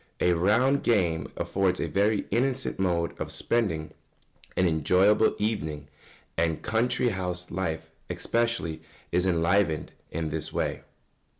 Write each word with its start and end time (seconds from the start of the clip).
]A 0.29 0.33
round 0.33 0.81
game 0.81 1.31
affords 1.37 1.79
a 1.79 1.87
very 1.87 2.25
innocent 2.31 2.79
mode 2.79 3.13
of 3.21 3.31
spending 3.31 3.93
an 4.57 4.67
enjoyable 4.67 5.35
evening, 5.37 5.89
and 6.35 6.63
country 6.63 7.09
house 7.09 7.51
life 7.51 7.91
especially 8.09 8.81
is 9.11 9.27
often 9.27 9.35
enlivened 9.35 9.91
in 10.09 10.29
this 10.31 10.51
way. 10.51 10.81